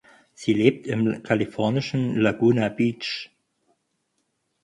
Sie 0.33 0.53
lebt 0.53 0.87
im 0.87 1.21
kalifornischen 1.21 2.15
Laguna 2.15 2.69
Beach. 2.69 3.29